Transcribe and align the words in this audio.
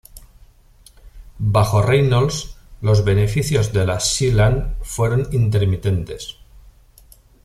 Bajo 1.37 1.83
Reynolds, 1.83 2.57
los 2.81 3.03
beneficios 3.05 3.71
de 3.71 3.85
la 3.85 3.99
Sea-Land 3.99 4.81
fueron 4.81 5.27
intermitentes. 5.31 6.37